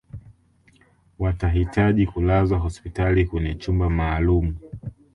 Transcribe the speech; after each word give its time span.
watahitaji 1.19 2.07
kulazwa 2.07 2.59
hospitali 2.59 3.25
kwenye 3.25 3.55
chumba 3.55 3.89
maalum 3.89 4.55